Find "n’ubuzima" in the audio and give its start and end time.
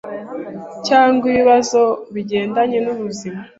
2.85-3.39